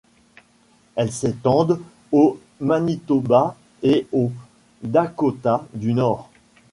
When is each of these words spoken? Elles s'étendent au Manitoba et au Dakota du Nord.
Elles 0.95 1.11
s'étendent 1.11 1.79
au 2.11 2.39
Manitoba 2.59 3.55
et 3.83 4.07
au 4.11 4.31
Dakota 4.81 5.63
du 5.75 5.93
Nord. 5.93 6.27